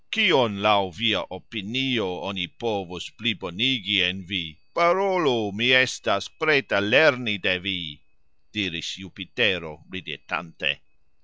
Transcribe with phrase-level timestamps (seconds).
[0.11, 4.57] Kion laux via opinio oni povus plibonigi en vi?
[4.73, 8.01] Parolu, mi estas preta lerni de vi
[8.51, 10.79] diris Jupitero ridetante.